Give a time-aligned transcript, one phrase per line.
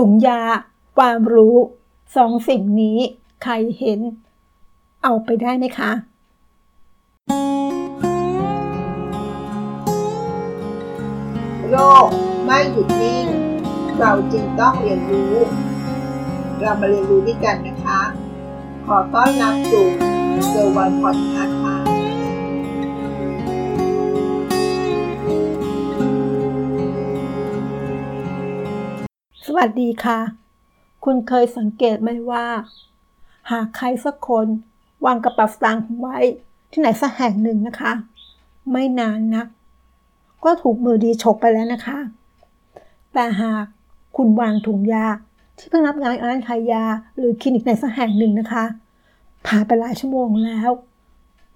[0.00, 0.42] ถุงยา
[0.98, 1.56] ความรู้
[2.16, 2.98] สองสิ่งนี้
[3.42, 4.00] ใครเห็น
[5.02, 5.92] เอาไปได้ไหมคะ
[11.70, 12.08] โลก
[12.44, 13.26] ไม่หยุดนิ่ง
[13.98, 15.34] เราจรึงต้องเรียนรู้
[16.60, 18.00] เรามาเรียนรู้ด้วยกันนะคะ
[18.86, 19.86] ขอต้อนรับสู่
[20.48, 21.65] เซอร์วันพอดคาส์
[29.56, 30.20] วัสดีค่ะ
[31.04, 32.46] คุณเคยสังเกตไหมว่า
[33.50, 34.46] หากใครสักคน
[35.04, 36.18] วางกระเป๋าสตางค์ไว้
[36.72, 37.92] ที่ไหนสักแห่งหนึ่งนะคะ
[38.70, 39.46] ไม่นานนัก
[40.44, 41.98] ก็ถูกมือดีฉกไปแล้วนะคะ
[43.12, 43.64] แต่หาก
[44.16, 45.06] คุณวางถุงยา
[45.58, 46.84] ที่เพิ่งรับงานร้านขายยา
[47.16, 48.64] หรือคลินิกในสักแห่งหนึ่งนะคะ
[49.46, 50.70] ผ่านไปหลายชั่วโมงแล้ว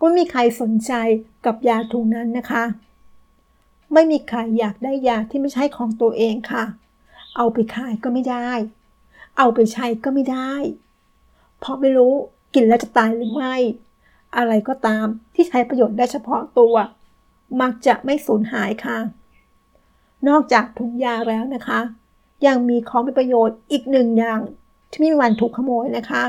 [0.00, 0.92] ก็ไม่มีใครสนใจ
[1.44, 2.64] กับยาถุงนั้นนะคะ
[3.92, 6.64] ไม่มีใครอยากได้ยาที่ไม่ใช่ของตัวเองค่ะ
[7.36, 8.48] เอาไปขายก็ไม่ได้
[9.38, 10.52] เอาไปใช้ก็ไม่ได้
[11.58, 12.14] เพราะไม่รู้
[12.54, 13.56] กินแล้วจะตายหรือไม่
[14.36, 16.74] อะไรก็ตามที่ใช้ประโยชน์ได้เฉพาะตัว
[17.60, 18.98] มักจะไม่สูญหายค่ะ
[20.28, 21.80] นอกจากถุงยาแล้วนะคะ
[22.46, 24.40] ยังมีของมีประโยชน์อีกหนึ่งอย่าง
[24.90, 26.24] ที่ไม่มีวันถูกขโมยนะคะ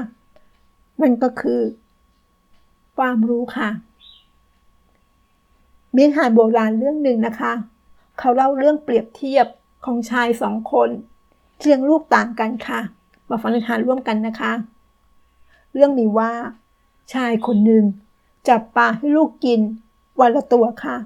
[1.01, 1.61] มันก็คือ
[2.97, 3.69] ความรู้ค่ะ
[5.95, 7.53] มีนิทานโบราณเรื่องหนึ่งนะคะ
[8.19, 9.47] เขาเล่าเรื่องเปรียบเทียบ
[9.85, 10.89] ของชายสองคน
[11.59, 12.79] ที่เลี้ยงลูกต่างกันค่ะ
[13.29, 14.51] มาฟังนิทานร่วมกันนะคะ
[15.73, 16.31] เรื่องมีว่า
[17.13, 17.83] ชายคนหนึ่ง
[18.47, 19.59] จับปลาให้ลูกกิน
[20.19, 20.97] วันละตัวค่ะ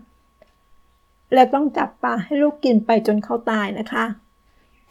[1.34, 4.06] และต้องจับปลาให้ลูกกินไปจนเขาตายนะคะ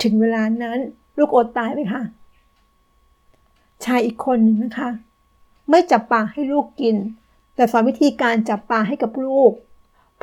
[0.03, 0.79] ถึงเวลานั้น
[1.19, 2.03] ลูกอดตายไปค่ะ
[3.85, 4.91] ชายอีกคนหนึ่งนะคะ
[5.71, 6.97] ไม่จับปลาให้ลูกกิน
[7.55, 9.53] แต่สอนวิธีการจับปลาให้กับลูก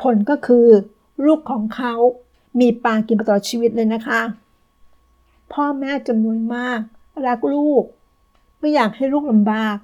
[0.02, 0.66] ผลก็คือ
[1.26, 1.94] ลูกของเขา
[2.60, 4.20] มีปลากินไปตลอดชีวิตเลยนะคะ
[5.52, 6.80] พ่อแม่จำนวนมาก
[7.26, 7.84] รักลูก
[8.58, 9.76] ไม่อยากให้ลูกลำบาก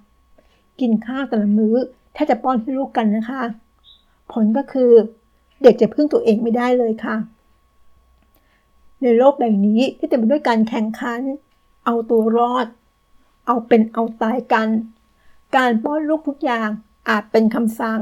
[0.80, 1.76] กินข้าวแต่ละมื้อ
[2.12, 3.42] แทบจะป้อนให้ลูกกันนะคะ
[4.32, 4.90] ผลก็คือ
[5.62, 7.16] เด็กจะพึ่งตัวเองไม่ได้เลยค่ะ
[9.02, 11.20] ในโลกใบนี้ที่เต็มไปด้วยการแข่งขัน
[11.84, 12.66] เอาตัวรอด
[13.46, 14.68] เอาเป็นเอาตายกัน
[15.56, 16.68] การป้อนลูกทุกอย่าง
[17.08, 18.00] อาจเป็นคำสั่ง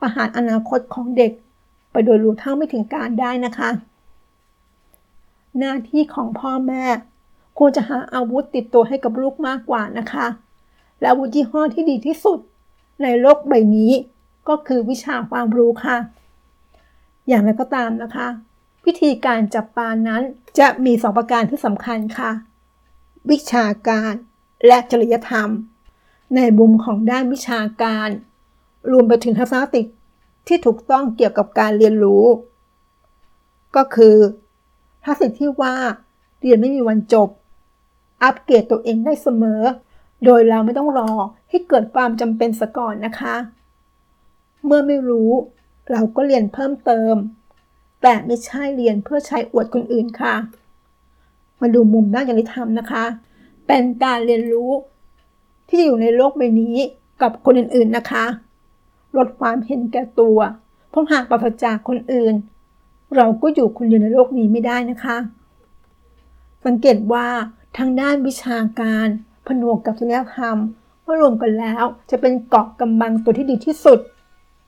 [0.00, 1.32] ประหารอนาคตของเด็ก
[1.96, 3.70] ไปโดยรู้เท่าไม่ถึงการได้นะคะ
[5.58, 6.84] หน้าที่ของพ่อแม่
[7.58, 10.26] ควรจะหาอาวุธติดตัวให้กับลูกมากกว่านะคะ
[11.00, 12.38] และอาวุธยี่ห้อที่ดีที่สุด
[13.02, 13.92] ในโลกใบนี้
[14.48, 15.96] ก็คือวิชาความรู้ค่ะ
[17.28, 18.28] อย่างไรก็ตามนะคะ
[18.86, 20.22] วิธีการจับปลานั้น
[20.58, 22.30] จะมีสองประการที่สำคัญค่ะ
[23.30, 24.12] วิชาการ
[24.66, 25.48] และจริยธรรม
[26.36, 28.08] ในมุมของด้านวิชาการ
[28.90, 29.82] รวมไปถึงทัศนคติ
[30.46, 32.24] ที่ถูกต้องเกี่ยวกับการเรียนรู้
[33.76, 34.16] ก็คือ
[35.04, 35.74] ทัศนที่ว่า
[36.40, 37.28] เรียนไม่มีวันจบ
[38.22, 39.62] อัปเกรดตัวเองได้เสมอ
[40.24, 41.10] โดยเราไม่ต้องรอ
[41.48, 43.36] ให้เกิดความจำเป็นซะก่อนนะคะ
[44.64, 45.30] เมื่อไม่รู้
[45.90, 47.14] เราก็เรียนเพิ่มเติม
[48.02, 50.34] แต่ไม่ใช่เรียนเพื่อใช้อวดคนอื่นค่ะ
[51.60, 53.04] มาดูมุมด้านจริยธรรมนะคะ
[53.66, 54.70] เป็นการเรียนรู้
[55.68, 56.76] ที่จะอยู่ในโลกใบนี้
[57.22, 58.24] กับคนอื่นๆนะคะ
[59.16, 60.38] ลดความเห็นแก่ตัว
[60.90, 62.34] เพราะหากปราศจากคนอื่น
[63.16, 65.16] เราก็อยู่คนเดียวในโลกนี้ไม่ได้นะคะ
[66.64, 67.28] สังเกตว่า
[67.78, 69.06] ทางด้านวิชาการ
[69.46, 70.58] ผนวกกับจริยธรรม
[71.02, 73.98] เมื่อรวมกันแล้วจะเป็นเกาะกำบังตัวที่ดีที่สุด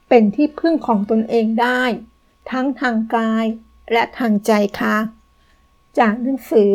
[0.09, 1.83] เป็นที่พึ่งของตนเองได้
[2.51, 3.45] ทั้งทางกาย
[3.93, 4.97] และทางใจค่ะ
[5.99, 6.73] จากหนังสือ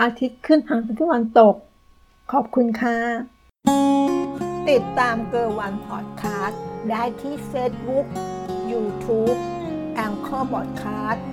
[0.00, 1.54] อาทิตย์ขึ้นทางตะวันตก
[2.32, 2.98] ขอบคุณค่ะ
[4.68, 8.06] ติดตามเกอร์วันพอดคาสต์ ได้ที่ Facebook
[8.70, 9.38] YouTube
[9.94, 11.26] แองเกอร์บอดคาสต์